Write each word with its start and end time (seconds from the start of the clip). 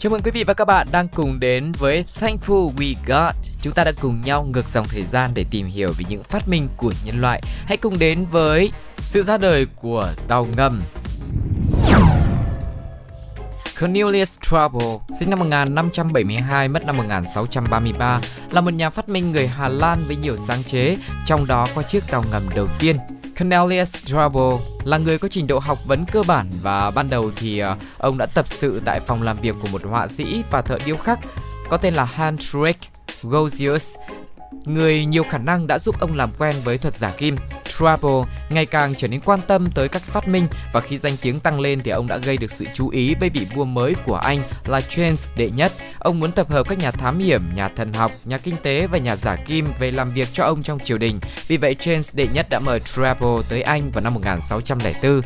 Chào 0.00 0.10
mừng 0.10 0.22
quý 0.22 0.30
vị 0.30 0.44
và 0.44 0.54
các 0.54 0.64
bạn 0.64 0.86
đang 0.92 1.08
cùng 1.08 1.40
đến 1.40 1.72
với 1.78 2.04
Thankful 2.20 2.74
We 2.74 2.94
Got. 3.06 3.34
Chúng 3.62 3.72
ta 3.72 3.84
đã 3.84 3.92
cùng 4.00 4.22
nhau 4.22 4.48
ngược 4.52 4.70
dòng 4.70 4.86
thời 4.88 5.02
gian 5.02 5.30
để 5.34 5.44
tìm 5.50 5.66
hiểu 5.66 5.92
về 5.98 6.04
những 6.08 6.22
phát 6.22 6.48
minh 6.48 6.68
của 6.76 6.92
nhân 7.04 7.20
loại. 7.20 7.42
Hãy 7.66 7.76
cùng 7.76 7.98
đến 7.98 8.24
với 8.30 8.70
sự 8.98 9.22
ra 9.22 9.38
đời 9.38 9.66
của 9.76 10.12
tàu 10.28 10.46
ngầm. 10.56 10.82
Cornelius 13.80 14.38
Trouble, 14.40 14.98
sinh 15.18 15.30
năm 15.30 15.38
1572, 15.38 16.68
mất 16.68 16.86
năm 16.86 16.96
1633, 16.96 18.20
là 18.50 18.60
một 18.60 18.74
nhà 18.74 18.90
phát 18.90 19.08
minh 19.08 19.32
người 19.32 19.46
Hà 19.46 19.68
Lan 19.68 19.98
với 20.06 20.16
nhiều 20.16 20.36
sáng 20.36 20.64
chế, 20.64 20.96
trong 21.26 21.46
đó 21.46 21.66
có 21.74 21.82
chiếc 21.82 22.04
tàu 22.10 22.24
ngầm 22.30 22.42
đầu 22.54 22.68
tiên. 22.78 22.96
Cornelius 23.38 23.96
Trouble 24.04 24.66
là 24.84 24.98
người 24.98 25.18
có 25.18 25.28
trình 25.28 25.46
độ 25.46 25.58
học 25.58 25.78
vấn 25.86 26.04
cơ 26.12 26.22
bản 26.22 26.50
và 26.62 26.90
ban 26.90 27.10
đầu 27.10 27.30
thì 27.36 27.58
ờ, 27.58 27.76
ông 27.98 28.18
đã 28.18 28.26
tập 28.26 28.48
sự 28.48 28.80
tại 28.84 29.00
phòng 29.00 29.22
làm 29.22 29.40
việc 29.40 29.54
của 29.62 29.68
một 29.72 29.82
họa 29.84 30.06
sĩ 30.08 30.42
và 30.50 30.62
thợ 30.62 30.78
điêu 30.86 30.96
khắc 30.96 31.18
có 31.68 31.76
tên 31.76 31.94
là 31.94 32.08
Hendrik 32.14 32.78
Gozius, 33.22 33.96
người 34.64 35.04
nhiều 35.04 35.24
khả 35.30 35.38
năng 35.38 35.66
đã 35.66 35.78
giúp 35.78 36.00
ông 36.00 36.16
làm 36.16 36.30
quen 36.38 36.54
với 36.64 36.78
thuật 36.78 36.94
giả 36.94 37.10
kim. 37.10 37.36
Trouble 37.78 38.32
ngày 38.50 38.66
càng 38.66 38.94
trở 38.94 39.08
nên 39.08 39.20
quan 39.20 39.40
tâm 39.46 39.70
tới 39.74 39.88
các 39.88 40.02
phát 40.02 40.28
minh 40.28 40.48
và 40.72 40.80
khi 40.80 40.98
danh 40.98 41.16
tiếng 41.22 41.40
tăng 41.40 41.60
lên 41.60 41.80
thì 41.84 41.90
ông 41.90 42.06
đã 42.06 42.16
gây 42.16 42.36
được 42.36 42.50
sự 42.50 42.64
chú 42.74 42.88
ý 42.88 43.14
với 43.14 43.30
vị 43.30 43.46
vua 43.54 43.64
mới 43.64 43.94
của 44.06 44.14
Anh 44.14 44.42
là 44.66 44.80
James 44.80 45.28
đệ 45.36 45.50
nhất. 45.50 45.72
Ông 45.98 46.20
muốn 46.20 46.32
tập 46.32 46.50
hợp 46.50 46.68
các 46.68 46.78
nhà 46.78 46.90
thám 46.90 47.18
hiểm, 47.18 47.42
nhà 47.54 47.68
thần 47.68 47.92
học, 47.92 48.12
nhà 48.24 48.38
kinh 48.38 48.56
tế 48.62 48.86
và 48.86 48.98
nhà 48.98 49.16
giả 49.16 49.36
kim 49.36 49.66
về 49.78 49.90
làm 49.90 50.08
việc 50.08 50.28
cho 50.32 50.44
ông 50.44 50.62
trong 50.62 50.78
triều 50.78 50.98
đình. 50.98 51.20
Vì 51.48 51.56
vậy 51.56 51.76
James 51.78 52.10
đệ 52.14 52.26
nhất 52.34 52.46
đã 52.50 52.58
mời 52.58 52.80
Trouble 52.80 53.42
tới 53.48 53.62
Anh 53.62 53.90
vào 53.90 54.04
năm 54.04 54.14
1604. 54.14 55.20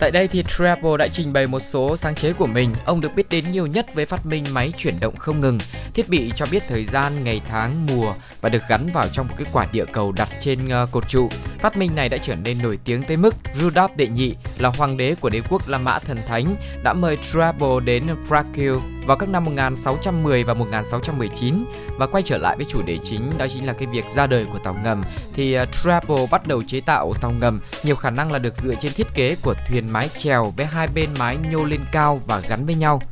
Tại 0.00 0.10
đây 0.10 0.28
thì 0.28 0.44
Treble 0.48 0.96
đã 0.98 1.08
trình 1.08 1.32
bày 1.32 1.46
một 1.46 1.60
số 1.60 1.96
sáng 1.96 2.14
chế 2.14 2.32
của 2.32 2.46
mình. 2.46 2.74
Ông 2.84 3.00
được 3.00 3.14
biết 3.16 3.28
đến 3.30 3.44
nhiều 3.52 3.66
nhất 3.66 3.94
với 3.94 4.06
phát 4.06 4.26
minh 4.26 4.44
máy 4.50 4.72
chuyển 4.76 5.00
động 5.00 5.16
không 5.16 5.40
ngừng, 5.40 5.58
thiết 5.94 6.08
bị 6.08 6.32
cho 6.36 6.46
biết 6.50 6.62
thời 6.68 6.84
gian, 6.84 7.24
ngày 7.24 7.40
tháng, 7.48 7.86
mùa 7.86 8.14
và 8.42 8.48
được 8.48 8.62
gắn 8.68 8.88
vào 8.92 9.08
trong 9.08 9.28
một 9.28 9.34
cái 9.38 9.46
quả 9.52 9.66
địa 9.72 9.84
cầu 9.92 10.12
đặt 10.12 10.28
trên 10.40 10.68
ờ, 10.68 10.86
cột 10.92 11.08
trụ. 11.08 11.28
Phát 11.58 11.76
minh 11.76 11.94
này 11.94 12.08
đã 12.08 12.18
trở 12.18 12.36
nên 12.36 12.62
nổi 12.62 12.78
tiếng 12.84 13.02
tới 13.04 13.16
mức 13.16 13.34
Rudolf 13.54 13.88
đệ 13.96 14.08
nhị 14.08 14.34
là 14.58 14.68
hoàng 14.68 14.96
đế 14.96 15.14
của 15.14 15.30
đế 15.30 15.42
quốc 15.48 15.68
La 15.68 15.78
Mã 15.78 15.98
thần 15.98 16.18
thánh 16.28 16.56
đã 16.84 16.92
mời 16.92 17.16
Treble 17.16 17.80
đến 17.84 18.06
Prague 18.28 18.72
vào 19.06 19.16
các 19.16 19.28
năm 19.28 19.44
1610 19.44 20.44
và 20.44 20.54
1619 20.54 21.64
và 21.98 22.06
quay 22.06 22.22
trở 22.22 22.38
lại 22.38 22.56
với 22.56 22.66
chủ 22.68 22.82
đề 22.82 22.98
chính 23.02 23.30
đó 23.38 23.46
chính 23.48 23.66
là 23.66 23.72
cái 23.72 23.86
việc 23.86 24.04
ra 24.14 24.26
đời 24.26 24.46
của 24.52 24.58
tàu 24.58 24.76
ngầm 24.84 25.02
thì 25.34 25.58
uh, 25.58 26.30
bắt 26.30 26.46
đầu 26.46 26.62
chế 26.66 26.80
tạo 26.80 27.14
tàu 27.20 27.30
ngầm 27.30 27.60
nhiều 27.82 27.96
khả 27.96 28.10
năng 28.10 28.32
là 28.32 28.38
được 28.38 28.56
dựa 28.56 28.74
trên 28.74 28.92
thiết 28.92 29.06
kế 29.14 29.36
của 29.42 29.54
thuyền 29.68 29.92
mái 29.92 30.08
chèo 30.08 30.52
với 30.56 30.66
hai 30.66 30.88
bên 30.94 31.08
mái 31.18 31.36
nhô 31.50 31.64
lên 31.64 31.80
cao 31.92 32.20
và 32.26 32.40
gắn 32.48 32.66
với 32.66 32.74
nhau 32.74 33.02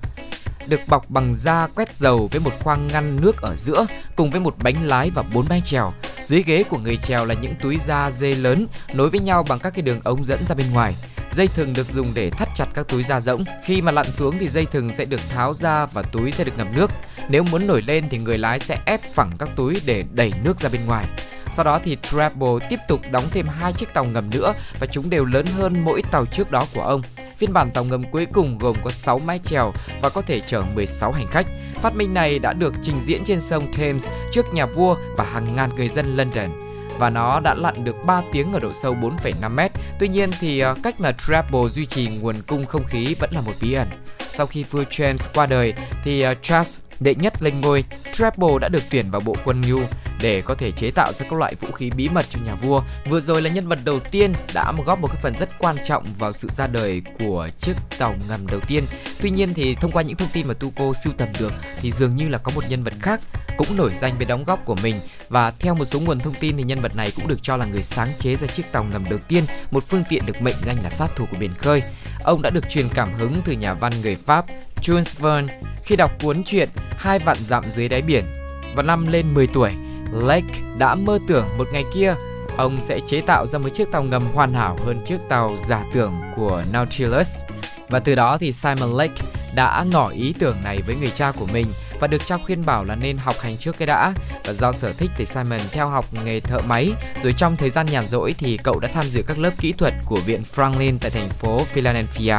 được 0.71 0.81
bọc 0.89 1.11
bằng 1.11 1.35
da 1.35 1.67
quét 1.67 1.99
dầu 1.99 2.29
với 2.33 2.41
một 2.41 2.53
khoang 2.61 2.89
ngăn 2.89 3.21
nước 3.21 3.43
ở 3.43 3.57
giữa, 3.57 3.87
cùng 4.17 4.31
với 4.31 4.41
một 4.41 4.55
bánh 4.63 4.89
lái 4.89 5.11
và 5.11 5.23
bốn 5.35 5.49
bánh 5.49 5.63
chèo. 5.63 5.93
Dưới 6.23 6.43
ghế 6.43 6.63
của 6.63 6.79
người 6.79 6.97
chèo 6.97 7.25
là 7.25 7.35
những 7.35 7.55
túi 7.63 7.79
da 7.79 8.11
dê 8.11 8.35
lớn, 8.35 8.67
nối 8.93 9.11
với 9.11 9.21
nhau 9.21 9.43
bằng 9.49 9.59
các 9.59 9.75
cái 9.75 9.83
đường 9.83 10.01
ống 10.05 10.25
dẫn 10.25 10.39
ra 10.49 10.55
bên 10.55 10.71
ngoài. 10.73 10.95
Dây 11.33 11.47
thừng 11.47 11.75
được 11.75 11.89
dùng 11.89 12.13
để 12.15 12.31
thắt 12.31 12.49
chặt 12.55 12.67
các 12.75 12.89
túi 12.89 13.03
da 13.03 13.21
rỗng. 13.21 13.45
Khi 13.65 13.83
mà 13.83 13.93
lặn 13.93 14.13
xuống 14.13 14.39
thì 14.39 14.49
dây 14.49 14.67
thừng 14.67 14.93
sẽ 14.93 15.05
được 15.05 15.21
tháo 15.29 15.55
ra 15.55 15.87
và 15.87 16.03
túi 16.03 16.31
sẽ 16.31 16.45
được 16.45 16.53
ngập 16.59 16.69
nước. 16.75 16.91
Nếu 17.29 17.43
muốn 17.43 17.67
nổi 17.67 17.83
lên 17.83 18.05
thì 18.11 18.19
người 18.19 18.39
lái 18.39 18.59
sẽ 18.59 18.79
ép 18.85 19.01
phẳng 19.15 19.33
các 19.39 19.49
túi 19.57 19.81
để 19.85 20.05
đẩy 20.13 20.33
nước 20.45 20.59
ra 20.59 20.69
bên 20.69 20.87
ngoài. 20.87 21.07
Sau 21.53 21.65
đó 21.65 21.81
thì 21.85 21.97
Treble 22.03 22.69
tiếp 22.69 22.81
tục 22.89 23.01
đóng 23.11 23.25
thêm 23.31 23.49
hai 23.49 23.73
chiếc 23.73 23.95
tàu 23.95 24.05
ngầm 24.05 24.31
nữa 24.31 24.53
và 24.81 24.87
chúng 24.87 25.11
đều 25.11 25.25
lớn 25.25 25.47
hơn 25.47 25.85
mỗi 25.85 26.03
tàu 26.11 26.27
trước 26.27 26.51
đó 26.51 26.67
của 26.75 26.83
ông. 26.83 27.03
Phiên 27.41 27.53
bản 27.53 27.71
tàu 27.71 27.85
ngầm 27.85 28.05
cuối 28.11 28.27
cùng 28.33 28.59
gồm 28.59 28.77
có 28.85 28.91
6 28.91 29.19
mái 29.19 29.39
chèo 29.45 29.73
và 30.03 30.09
có 30.09 30.23
thể 30.23 30.41
chở 30.41 30.63
16 30.75 31.13
hành 31.13 31.29
khách. 31.31 31.47
Phát 31.83 31.95
minh 31.97 32.15
này 32.15 32.39
đã 32.39 32.53
được 32.53 32.75
trình 32.83 33.01
diễn 33.01 33.25
trên 33.25 33.41
sông 33.41 33.73
Thames 33.73 34.09
trước 34.33 34.55
nhà 34.55 34.67
vua 34.67 34.97
và 35.17 35.25
hàng 35.25 35.55
ngàn 35.57 35.71
người 35.75 35.89
dân 35.89 36.17
London 36.17 36.51
và 36.99 37.11
nó 37.11 37.41
đã 37.41 37.55
lặn 37.55 37.85
được 37.85 37.97
3 38.07 38.23
tiếng 38.33 38.53
ở 38.53 38.61
độ 38.61 38.75
sâu 38.75 38.95
4,5 38.95 39.55
mét. 39.55 39.71
Tuy 40.01 40.09
nhiên 40.09 40.31
thì 40.41 40.61
ờ, 40.61 40.75
cách 40.83 41.01
mà 41.01 41.13
Treble 41.13 41.69
duy 41.71 41.87
trì 41.87 42.09
nguồn 42.09 42.37
cung 42.47 42.67
không 42.67 42.85
khí 42.85 43.15
vẫn 43.21 43.31
là 43.33 43.41
một 43.41 43.53
bí 43.61 43.73
ẩn. 43.73 43.89
Sau 44.31 44.47
khi 44.47 44.65
vua 44.65 44.83
James 44.83 45.29
qua 45.35 45.47
đời 45.47 45.75
thì 46.05 46.21
ờ, 46.21 46.35
Charles 46.35 46.81
đệ 47.01 47.15
nhất 47.15 47.43
lên 47.43 47.61
ngôi, 47.61 47.85
Treble 48.13 48.59
đã 48.61 48.69
được 48.69 48.83
tuyển 48.91 49.11
vào 49.11 49.21
bộ 49.21 49.37
quân 49.45 49.63
New 49.63 49.85
để 50.23 50.43
có 50.43 50.55
thể 50.55 50.71
chế 50.71 50.91
tạo 50.91 51.13
ra 51.13 51.27
các 51.31 51.39
loại 51.39 51.55
vũ 51.55 51.73
khí 51.73 51.91
bí 51.91 52.09
mật 52.09 52.27
cho 52.31 52.39
nhà 52.47 52.55
vua. 52.55 52.83
Vừa 53.09 53.21
rồi 53.21 53.43
là 53.43 53.51
nhân 53.51 53.69
vật 53.69 53.79
đầu 53.85 54.01
tiên 54.01 54.33
đã 54.55 54.73
góp 54.87 55.01
một 55.01 55.09
cái 55.09 55.19
phần 55.23 55.35
rất 55.37 55.59
quan 55.59 55.77
trọng 55.85 56.05
vào 56.19 56.33
sự 56.33 56.49
ra 56.53 56.67
đời 56.67 57.03
của 57.19 57.49
chiếc 57.61 57.73
tàu 57.99 58.15
ngầm 58.29 58.47
đầu 58.47 58.61
tiên. 58.69 58.85
Tuy 59.21 59.31
nhiên 59.31 59.55
thì 59.55 59.75
thông 59.75 59.93
qua 59.93 60.03
những 60.03 60.17
thông 60.17 60.29
tin 60.33 60.47
mà 60.49 60.55
Tuco 60.55 60.93
sưu 61.05 61.13
tầm 61.13 61.29
được 61.39 61.53
thì 61.81 61.93
dường 61.93 62.17
như 62.17 62.29
là 62.29 62.39
có 62.39 62.53
một 62.55 62.65
nhân 62.69 62.85
vật 62.85 62.95
khác 63.01 63.21
cũng 63.57 63.77
nổi 63.77 63.95
danh 63.95 64.17
với 64.17 64.27
đóng 64.27 64.45
góp 64.45 64.65
của 64.65 64.77
mình 64.83 64.97
và 65.29 65.51
theo 65.51 65.75
một 65.75 65.85
số 65.85 66.01
nguồn 66.01 66.21
thông 66.21 66.35
tin 66.35 66.57
thì 66.57 66.63
nhân 66.63 66.81
vật 66.81 66.97
này 66.97 67.13
cũng 67.17 67.29
được 67.29 67.39
cho 67.43 67.57
là 67.57 67.67
người 67.67 67.83
sáng 67.83 68.09
chế 68.19 68.37
ra 68.37 68.47
chiếc 68.47 68.73
tàu 68.73 68.85
ngầm 68.85 69.05
đầu 69.11 69.19
tiên, 69.29 69.45
một 69.71 69.85
phương 69.89 70.05
tiện 70.09 70.27
được 70.27 70.43
mệnh 70.43 70.57
danh 70.67 70.77
là 70.83 70.91
sát 70.91 71.17
thủ 71.17 71.27
của 71.31 71.37
biển 71.41 71.51
khơi. 71.59 71.83
Ông 72.25 72.43
đã 72.43 72.51
được 72.51 72.69
truyền 72.69 72.89
cảm 72.95 73.15
hứng 73.15 73.43
từ 73.45 73.53
nhà 73.53 73.75
văn 73.75 73.93
người 74.03 74.17
Pháp 74.17 74.45
Jules 74.83 75.15
Verne 75.19 75.61
khi 75.85 75.97
đọc 75.97 76.11
cuốn 76.23 76.45
truyện 76.45 76.69
Hai 76.97 77.19
vạn 77.19 77.37
dặm 77.41 77.65
dưới 77.71 77.89
đáy 77.89 78.03
biển. 78.03 78.25
Vào 78.75 78.87
năm 78.87 79.07
lên 79.07 79.35
10 79.35 79.47
tuổi, 79.47 79.71
Lake 80.13 80.61
đã 80.79 80.95
mơ 80.95 81.19
tưởng 81.29 81.49
một 81.59 81.69
ngày 81.73 81.85
kia 81.95 82.15
ông 82.57 82.81
sẽ 82.81 83.01
chế 83.07 83.21
tạo 83.21 83.47
ra 83.47 83.59
một 83.59 83.69
chiếc 83.69 83.91
tàu 83.91 84.03
ngầm 84.03 84.33
hoàn 84.33 84.53
hảo 84.53 84.79
hơn 84.85 85.03
chiếc 85.07 85.19
tàu 85.29 85.57
giả 85.59 85.85
tưởng 85.95 86.15
của 86.37 86.63
Nautilus. 86.73 87.43
Và 87.89 88.01
từ 88.01 88.15
đó 88.15 88.39
thì 88.39 88.53
Simon 88.53 88.93
Lake 88.93 89.23
đã 89.55 89.85
ngỏ 89.93 90.09
ý 90.09 90.35
tưởng 90.39 90.57
này 90.65 90.81
với 90.87 90.95
người 90.97 91.11
cha 91.15 91.33
của 91.33 91.47
mình 91.53 91.67
và 92.01 92.07
được 92.07 92.27
cha 92.27 92.39
khuyên 92.39 92.67
bảo 92.67 92.85
là 92.85 92.95
nên 92.95 93.17
học 93.17 93.35
hành 93.41 93.57
trước 93.57 93.79
cái 93.79 93.87
đã. 93.87 94.15
Và 94.47 94.53
do 94.53 94.73
sở 94.73 94.93
thích 94.93 95.11
thì 95.17 95.27
Simon 95.27 95.61
theo 95.73 95.89
học 95.89 96.05
nghề 96.25 96.41
thợ 96.41 96.59
máy, 96.59 96.93
rồi 97.23 97.33
trong 97.33 97.57
thời 97.57 97.71
gian 97.71 97.87
nhàn 97.87 98.09
rỗi 98.09 98.35
thì 98.39 98.57
cậu 98.57 98.81
đã 98.81 98.89
tham 98.89 99.09
dự 99.09 99.23
các 99.23 99.39
lớp 99.39 99.51
kỹ 99.59 99.73
thuật 99.73 99.95
của 100.07 100.17
viện 100.17 100.43
Franklin 100.55 100.99
tại 101.01 101.11
thành 101.11 101.29
phố 101.29 101.65
Philadelphia. 101.65 102.37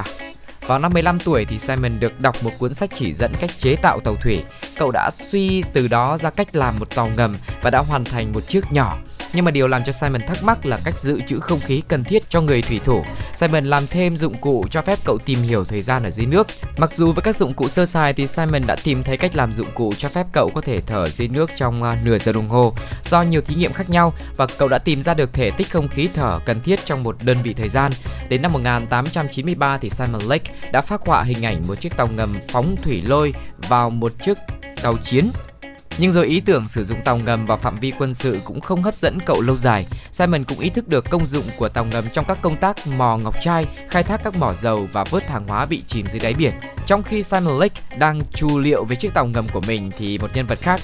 Vào 0.72 0.80
năm 0.80 0.94
15 0.94 1.20
tuổi 1.20 1.46
thì 1.46 1.60
Simon 1.60 2.00
được 2.00 2.22
đọc 2.22 2.36
một 2.44 2.52
cuốn 2.58 2.74
sách 2.74 2.90
chỉ 2.96 3.14
dẫn 3.14 3.34
cách 3.40 3.50
chế 3.58 3.76
tạo 3.76 4.00
tàu 4.00 4.16
thủy. 4.16 4.44
Cậu 4.78 4.92
đã 4.92 5.10
suy 5.12 5.64
từ 5.74 5.88
đó 5.88 6.18
ra 6.18 6.30
cách 6.30 6.56
làm 6.56 6.80
một 6.80 6.96
tàu 6.96 7.10
ngầm 7.18 7.38
và 7.62 7.70
đã 7.70 7.80
hoàn 7.80 8.04
thành 8.04 8.34
một 8.34 8.48
chiếc 8.48 8.72
nhỏ 8.72 8.98
nhưng 9.34 9.46
mà 9.46 9.52
điều 9.52 9.68
làm 9.68 9.84
cho 9.84 9.92
Simon 9.92 10.22
thắc 10.22 10.44
mắc 10.44 10.66
là 10.66 10.80
cách 10.84 11.00
dự 11.00 11.20
trữ 11.22 11.40
không 11.40 11.60
khí 11.60 11.82
cần 11.88 12.04
thiết 12.04 12.30
cho 12.30 12.42
người 12.42 12.62
thủy 12.62 12.80
thủ. 12.84 13.04
Simon 13.36 13.66
làm 13.66 13.88
thêm 13.88 14.18
dụng 14.18 14.36
cụ 14.36 14.66
cho 14.70 14.82
phép 14.82 15.00
cậu 15.06 15.18
tìm 15.26 15.42
hiểu 15.42 15.64
thời 15.64 15.82
gian 15.82 16.04
ở 16.04 16.10
dưới 16.10 16.26
nước. 16.26 16.48
Mặc 16.78 16.92
dù 16.96 17.12
với 17.12 17.22
các 17.22 17.36
dụng 17.36 17.54
cụ 17.54 17.70
sơ 17.70 17.86
sài 17.86 18.14
thì 18.14 18.28
Simon 18.28 18.68
đã 18.68 18.76
tìm 18.84 19.04
thấy 19.04 19.18
cách 19.18 19.36
làm 19.36 19.54
dụng 19.54 19.72
cụ 19.76 19.94
cho 19.98 20.10
phép 20.10 20.28
cậu 20.32 20.50
có 20.50 20.62
thể 20.62 20.82
thở 20.82 21.10
dưới 21.10 21.28
nước 21.28 21.52
trong 21.56 21.84
uh, 21.84 21.98
nửa 22.04 22.18
giờ 22.18 22.32
đồng 22.32 22.50
hồ. 22.50 22.74
Do 23.04 23.22
nhiều 23.22 23.42
thí 23.42 23.56
nghiệm 23.56 23.74
khác 23.74 23.90
nhau 23.90 24.14
và 24.38 24.48
cậu 24.58 24.68
đã 24.68 24.78
tìm 24.78 25.02
ra 25.02 25.14
được 25.14 25.34
thể 25.34 25.52
tích 25.52 25.72
không 25.72 25.88
khí 25.88 26.10
thở 26.14 26.40
cần 26.46 26.62
thiết 26.62 26.80
trong 26.86 27.04
một 27.04 27.18
đơn 27.24 27.38
vị 27.44 27.54
thời 27.54 27.70
gian. 27.70 27.92
Đến 28.30 28.42
năm 28.42 28.54
1893 28.54 29.78
thì 29.78 29.90
Simon 29.90 30.22
Lake 30.22 30.54
đã 30.72 30.82
phác 30.82 31.02
họa 31.02 31.24
hình 31.24 31.46
ảnh 31.46 31.64
một 31.68 31.76
chiếc 31.76 31.98
tàu 31.98 32.08
ngầm 32.08 32.36
phóng 32.50 32.76
thủy 32.84 33.02
lôi 33.02 33.34
vào 33.70 33.90
một 33.90 34.14
chiếc 34.22 34.38
tàu 34.82 34.98
chiến 34.98 35.32
nhưng 35.98 36.12
rồi 36.12 36.28
ý 36.28 36.40
tưởng 36.40 36.68
sử 36.68 36.84
dụng 36.84 37.02
tàu 37.06 37.18
ngầm 37.18 37.46
vào 37.46 37.58
phạm 37.58 37.80
vi 37.80 37.92
quân 38.00 38.14
sự 38.14 38.40
cũng 38.44 38.62
không 38.62 38.84
hấp 38.84 38.98
dẫn 38.98 39.20
cậu 39.26 39.42
lâu 39.42 39.58
dài. 39.58 39.86
Simon 40.12 40.44
cũng 40.44 40.60
ý 40.60 40.70
thức 40.70 40.88
được 40.88 41.10
công 41.10 41.26
dụng 41.26 41.46
của 41.58 41.70
tàu 41.70 41.86
ngầm 41.86 42.06
trong 42.14 42.26
các 42.28 42.38
công 42.42 42.58
tác 42.58 42.88
mò 42.88 43.18
ngọc 43.18 43.36
trai, 43.42 43.66
khai 43.90 44.04
thác 44.04 44.22
các 44.24 44.36
mỏ 44.36 44.54
dầu 44.54 44.88
và 44.92 45.04
vớt 45.04 45.28
hàng 45.28 45.48
hóa 45.48 45.66
bị 45.66 45.84
chìm 45.88 46.08
dưới 46.08 46.20
đáy 46.20 46.34
biển. 46.34 46.54
Trong 46.86 47.04
khi 47.04 47.24
Simon 47.24 47.60
Lake 47.60 47.82
đang 47.98 48.22
chu 48.34 48.60
liệu 48.60 48.84
với 48.84 48.98
chiếc 48.98 49.14
tàu 49.14 49.26
ngầm 49.26 49.46
của 49.54 49.62
mình 49.62 49.92
thì 49.98 50.18
một 50.18 50.30
nhân 50.34 50.46
vật 50.46 50.60
khác 50.62 50.82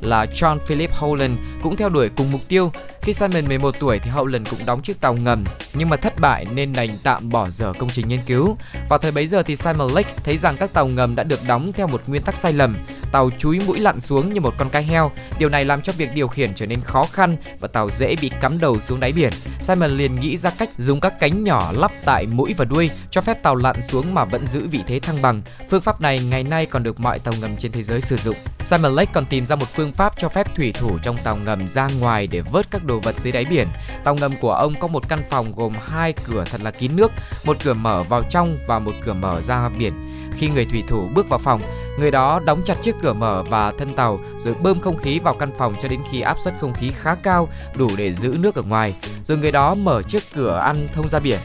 là 0.00 0.24
John 0.24 0.58
Philip 0.58 0.92
Holland 0.92 1.38
cũng 1.62 1.76
theo 1.76 1.88
đuổi 1.88 2.08
cùng 2.16 2.32
mục 2.32 2.40
tiêu. 2.48 2.72
Khi 3.02 3.12
Simon 3.12 3.48
11 3.48 3.74
tuổi 3.78 3.98
thì 3.98 4.10
hậu 4.10 4.26
lần 4.26 4.44
cũng 4.44 4.58
đóng 4.66 4.82
chiếc 4.82 5.00
tàu 5.00 5.14
ngầm, 5.14 5.44
nhưng 5.74 5.88
mà 5.88 5.96
thất 5.96 6.20
bại 6.20 6.46
nên 6.54 6.72
đành 6.72 6.88
tạm 7.02 7.30
bỏ 7.30 7.50
dở 7.50 7.72
công 7.78 7.90
trình 7.90 8.08
nghiên 8.08 8.20
cứu. 8.26 8.56
Vào 8.88 8.98
thời 8.98 9.12
bấy 9.12 9.26
giờ 9.26 9.42
thì 9.42 9.56
Simon 9.56 9.92
Lake 9.92 10.14
thấy 10.24 10.36
rằng 10.36 10.56
các 10.56 10.72
tàu 10.72 10.86
ngầm 10.86 11.16
đã 11.16 11.22
được 11.22 11.40
đóng 11.46 11.72
theo 11.72 11.86
một 11.86 12.02
nguyên 12.06 12.22
tắc 12.22 12.36
sai 12.36 12.52
lầm. 12.52 12.76
Tàu 13.12 13.30
chúi 13.38 13.60
mũi 13.66 13.78
lặn 13.78 14.00
xuống 14.00 14.32
như 14.32 14.40
một 14.40 14.54
con 14.58 14.70
cá 14.70 14.80
heo. 14.80 15.12
Điều 15.38 15.48
này 15.48 15.64
làm 15.64 15.82
cho 15.82 15.92
việc 15.92 16.08
điều 16.14 16.28
khiển 16.28 16.54
trở 16.54 16.66
nên 16.66 16.80
khó 16.80 17.06
khăn 17.12 17.36
và 17.60 17.68
tàu 17.68 17.90
dễ 17.90 18.16
bị 18.20 18.30
cắm 18.40 18.58
đầu 18.58 18.80
xuống 18.80 19.00
đáy 19.00 19.12
biển. 19.12 19.32
Simon 19.60 19.90
liền 19.90 20.20
nghĩ 20.20 20.36
ra 20.36 20.50
cách 20.50 20.70
dùng 20.78 21.00
các 21.00 21.20
cánh 21.20 21.44
nhỏ 21.44 21.72
lắp 21.72 21.92
tại 22.04 22.26
mũi 22.26 22.54
và 22.58 22.64
đuôi 22.64 22.90
cho 23.10 23.20
phép 23.20 23.42
tàu 23.42 23.56
lặn 23.56 23.82
xuống 23.82 24.14
mà 24.14 24.24
vẫn 24.24 24.46
giữ 24.46 24.68
vị 24.68 24.80
thế 24.86 25.00
thăng 25.00 25.22
bằng. 25.22 25.42
Phương 25.70 25.82
pháp 25.82 26.00
này 26.00 26.18
ngày 26.18 26.42
nay 26.42 26.66
còn 26.66 26.82
được 26.82 27.00
mọi 27.00 27.18
tàu 27.18 27.34
ngầm 27.40 27.56
trên 27.56 27.72
thế 27.72 27.82
giới 27.82 28.00
sử 28.00 28.16
dụng. 28.16 28.36
Simon 28.62 28.94
Lake 28.94 29.10
còn 29.14 29.26
tìm 29.26 29.46
ra 29.46 29.56
một 29.56 29.68
phương 29.74 29.92
pháp 29.92 30.14
cho 30.18 30.28
phép 30.28 30.54
thủy 30.56 30.72
thủ 30.72 30.98
trong 31.02 31.16
tàu 31.24 31.36
ngầm 31.36 31.68
ra 31.68 31.88
ngoài 32.00 32.26
để 32.26 32.40
vớt 32.40 32.70
các 32.70 32.84
đồ 32.90 32.98
vật 32.98 33.20
dưới 33.20 33.32
đáy 33.32 33.44
biển. 33.44 33.68
Tàu 34.04 34.14
ngầm 34.14 34.32
của 34.40 34.52
ông 34.52 34.74
có 34.80 34.86
một 34.86 35.08
căn 35.08 35.22
phòng 35.30 35.52
gồm 35.56 35.74
hai 35.82 36.12
cửa 36.12 36.44
thật 36.50 36.60
là 36.60 36.70
kín 36.70 36.96
nước, 36.96 37.12
một 37.44 37.56
cửa 37.64 37.74
mở 37.74 38.02
vào 38.02 38.22
trong 38.30 38.58
và 38.66 38.78
một 38.78 38.92
cửa 39.04 39.14
mở 39.14 39.40
ra 39.40 39.68
biển. 39.68 39.92
Khi 40.36 40.48
người 40.48 40.64
thủy 40.64 40.82
thủ 40.88 41.08
bước 41.14 41.28
vào 41.28 41.38
phòng, 41.38 41.62
người 41.98 42.10
đó 42.10 42.40
đóng 42.44 42.62
chặt 42.64 42.74
chiếc 42.82 42.94
cửa 43.02 43.12
mở 43.12 43.42
và 43.42 43.72
thân 43.78 43.94
tàu 43.94 44.20
rồi 44.38 44.54
bơm 44.54 44.80
không 44.80 44.98
khí 44.98 45.18
vào 45.18 45.34
căn 45.34 45.50
phòng 45.58 45.74
cho 45.82 45.88
đến 45.88 46.00
khi 46.10 46.20
áp 46.20 46.36
suất 46.44 46.54
không 46.60 46.74
khí 46.74 46.92
khá 47.00 47.14
cao 47.14 47.48
đủ 47.76 47.90
để 47.96 48.12
giữ 48.12 48.36
nước 48.38 48.54
ở 48.54 48.62
ngoài. 48.62 48.94
Rồi 49.24 49.38
người 49.38 49.52
đó 49.52 49.74
mở 49.74 50.02
chiếc 50.02 50.22
cửa 50.34 50.58
ăn 50.58 50.88
thông 50.92 51.08
ra 51.08 51.18
biển. 51.18 51.38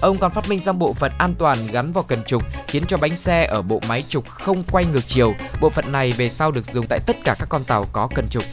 Ông 0.00 0.18
còn 0.18 0.32
phát 0.32 0.48
minh 0.48 0.60
ra 0.60 0.72
bộ 0.72 0.92
phận 0.92 1.12
an 1.18 1.34
toàn 1.38 1.58
gắn 1.72 1.92
vào 1.92 2.04
cần 2.04 2.24
trục 2.26 2.42
khiến 2.66 2.86
cho 2.88 2.96
bánh 2.96 3.16
xe 3.16 3.46
ở 3.46 3.62
bộ 3.62 3.80
máy 3.88 4.04
trục 4.08 4.28
không 4.28 4.62
quay 4.70 4.84
ngược 4.84 5.06
chiều. 5.06 5.34
Bộ 5.60 5.70
phận 5.70 5.92
này 5.92 6.12
về 6.12 6.28
sau 6.28 6.50
được 6.50 6.66
dùng 6.66 6.86
tại 6.88 6.98
tất 7.06 7.16
cả 7.24 7.36
các 7.38 7.48
con 7.48 7.64
tàu 7.64 7.86
có 7.92 8.08
cần 8.14 8.28
trục. 8.28 8.44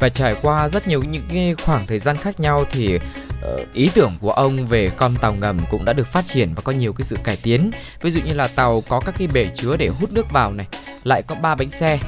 Và 0.00 0.08
trải 0.08 0.36
qua 0.42 0.68
rất 0.68 0.88
nhiều 0.88 1.02
những 1.02 1.56
khoảng 1.64 1.86
thời 1.86 1.98
gian 1.98 2.16
khác 2.16 2.40
nhau 2.40 2.64
thì 2.70 2.98
ờ, 3.42 3.64
ý 3.72 3.90
tưởng 3.94 4.12
của 4.20 4.30
ông 4.30 4.66
về 4.66 4.90
con 4.96 5.14
tàu 5.20 5.34
ngầm 5.34 5.58
cũng 5.70 5.84
đã 5.84 5.92
được 5.92 6.06
phát 6.06 6.26
triển 6.26 6.54
và 6.54 6.62
có 6.62 6.72
nhiều 6.72 6.92
cái 6.92 7.04
sự 7.04 7.16
cải 7.24 7.38
tiến. 7.42 7.70
Ví 8.00 8.10
dụ 8.10 8.20
như 8.24 8.34
là 8.34 8.48
tàu 8.48 8.82
có 8.88 9.00
các 9.00 9.14
cái 9.18 9.28
bể 9.34 9.48
chứa 9.54 9.76
để 9.76 9.88
hút 9.88 10.12
nước 10.12 10.30
vào 10.30 10.52
này, 10.52 10.66
lại 11.04 11.22
có 11.22 11.34
ba 11.34 11.54
bánh 11.54 11.70
xe 11.70 11.98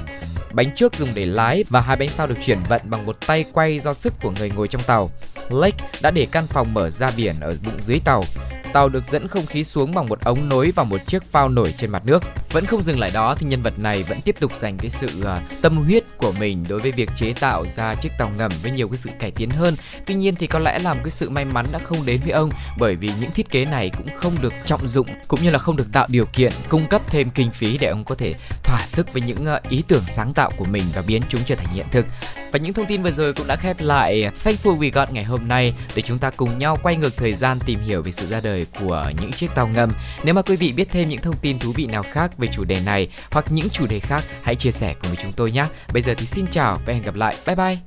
bánh 0.53 0.75
trước 0.75 0.97
dùng 0.97 1.09
để 1.15 1.27
lái 1.27 1.65
và 1.69 1.81
hai 1.81 1.97
bánh 1.97 2.09
sau 2.09 2.27
được 2.27 2.35
chuyển 2.45 2.59
vận 2.69 2.83
bằng 2.85 3.07
một 3.07 3.17
tay 3.27 3.45
quay 3.53 3.79
do 3.79 3.95
sức 3.95 4.15
của 4.23 4.31
người 4.31 4.51
ngồi 4.51 4.69
trong 4.69 4.83
tàu. 4.83 5.11
Lake 5.51 5.85
đã 6.03 6.11
để 6.11 6.27
căn 6.33 6.47
phòng 6.47 6.75
mở 6.75 6.91
ra 6.91 7.11
biển 7.17 7.35
ở 7.41 7.57
bụng 7.65 7.81
dưới 7.81 8.01
tàu. 8.05 8.25
Tàu 8.73 8.89
được 8.89 9.05
dẫn 9.05 9.29
không 9.29 9.47
khí 9.47 9.65
xuống 9.65 9.95
bằng 9.95 10.09
một 10.09 10.21
ống 10.21 10.49
nối 10.49 10.73
vào 10.77 10.87
một 10.87 11.07
chiếc 11.07 11.23
phao 11.33 11.49
nổi 11.49 11.75
trên 11.79 11.91
mặt 11.91 12.03
nước. 12.07 12.23
Vẫn 12.53 12.67
không 12.67 12.83
dừng 12.83 12.99
lại 12.99 13.11
đó 13.15 13.35
thì 13.35 13.47
nhân 13.47 13.63
vật 13.63 13.79
này 13.79 14.03
vẫn 14.03 14.21
tiếp 14.21 14.37
tục 14.41 14.53
dành 14.57 14.79
cái 14.79 14.91
sự 14.91 15.09
uh, 15.21 15.63
tâm 15.63 15.77
huyết 15.77 16.05
của 16.17 16.33
mình 16.41 16.65
đối 16.69 16.81
với 16.81 16.93
việc 16.93 17.11
chế 17.17 17.35
tạo 17.41 17.67
ra 17.67 17.95
chiếc 17.95 18.13
tàu 18.19 18.31
ngầm 18.37 18.53
với 18.63 18.71
nhiều 18.71 18.89
cái 18.89 18.99
sự 18.99 19.11
cải 19.19 19.31
tiến 19.31 19.51
hơn. 19.51 19.77
Tuy 20.07 20.15
nhiên 20.15 20.35
thì 20.35 20.47
có 20.47 20.59
lẽ 20.59 20.79
là 20.79 20.95
một 20.95 21.01
cái 21.05 21.11
sự 21.11 21.31
may 21.31 21.45
mắn 21.45 21.67
đã 21.73 21.79
không 21.79 22.07
đến 22.07 22.21
với 22.21 22.31
ông 22.31 22.51
bởi 22.79 22.95
vì 22.95 23.11
những 23.21 23.31
thiết 23.31 23.51
kế 23.51 23.65
này 23.65 23.91
cũng 23.97 24.09
không 24.17 24.33
được 24.43 24.53
trọng 24.65 24.89
dụng 24.89 25.07
cũng 25.29 25.43
như 25.43 25.51
là 25.51 25.59
không 25.59 25.77
được 25.77 25.87
tạo 25.93 26.07
điều 26.11 26.25
kiện 26.33 26.53
cung 26.69 26.87
cấp 26.87 27.03
thêm 27.07 27.31
kinh 27.31 27.51
phí 27.51 27.79
để 27.79 27.89
ông 27.89 28.05
có 28.05 28.15
thể 28.15 28.35
thỏa 28.71 28.87
sức 28.87 29.13
với 29.13 29.23
những 29.23 29.47
ờ, 29.47 29.61
ý 29.69 29.83
tưởng 29.89 30.05
sáng 30.13 30.35
tạo 30.35 30.51
của 30.57 30.65
mình 30.65 30.85
và 30.95 31.03
biến 31.07 31.23
chúng 31.29 31.41
trở 31.47 31.55
thành 31.55 31.75
hiện 31.75 31.87
thực. 31.91 32.07
Và 32.53 32.59
những 32.59 32.73
thông 32.73 32.87
tin 32.87 33.03
vừa 33.03 33.11
rồi 33.11 33.35
cũng 33.35 33.47
đã 33.47 33.57
khép 33.57 33.77
lại 33.81 34.31
Thankful 34.45 34.79
We 34.79 34.91
Got 34.95 35.13
ngày 35.13 35.25
hôm 35.25 35.49
nay 35.49 35.75
để 35.95 36.03
chúng 36.03 36.19
ta 36.19 36.31
cùng 36.31 36.59
nhau 36.59 36.79
quay 36.83 36.97
ngược 36.97 37.17
thời 37.17 37.35
gian 37.35 37.59
tìm 37.67 37.81
hiểu 37.81 38.03
về 38.03 38.13
sự 38.13 38.27
ra 38.27 38.41
đời 38.41 38.67
của 38.81 39.11
những 39.21 39.33
chiếc 39.33 39.51
tàu 39.55 39.69
ngầm. 39.69 39.91
Nếu 40.25 40.35
mà 40.35 40.43
quý 40.43 40.57
vị 40.57 40.73
biết 40.73 40.89
thêm 40.93 41.09
những 41.09 41.21
thông 41.21 41.37
tin 41.37 41.59
thú 41.59 41.73
vị 41.73 41.87
nào 41.87 42.03
khác 42.13 42.39
về 42.39 42.49
chủ 42.49 42.65
đề 42.65 42.81
này 42.81 43.09
hoặc 43.31 43.45
những 43.51 43.69
chủ 43.71 43.87
đề 43.87 44.01
khác, 44.01 44.25
hãy 44.43 44.55
chia 44.55 44.71
sẻ 44.71 44.95
cùng 45.01 45.11
với 45.11 45.19
chúng 45.23 45.33
tôi 45.33 45.53
nhé. 45.53 45.67
Bây 45.93 46.03
giờ 46.03 46.15
thì 46.19 46.27
xin 46.27 46.47
chào 46.51 46.81
và 46.87 46.93
hẹn 46.93 47.03
gặp 47.03 47.15
lại. 47.15 47.37
Bye 47.47 47.57
bye. 47.57 47.79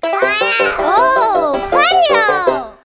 Oh, 0.78 1.58